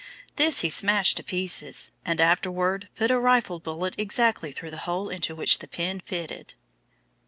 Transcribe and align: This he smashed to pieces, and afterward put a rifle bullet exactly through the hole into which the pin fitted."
This 0.35 0.61
he 0.61 0.69
smashed 0.71 1.17
to 1.17 1.23
pieces, 1.23 1.91
and 2.03 2.19
afterward 2.19 2.89
put 2.95 3.11
a 3.11 3.19
rifle 3.19 3.59
bullet 3.59 3.93
exactly 3.99 4.51
through 4.51 4.71
the 4.71 4.77
hole 4.89 5.09
into 5.09 5.35
which 5.35 5.59
the 5.59 5.67
pin 5.67 5.99
fitted." 5.99 6.55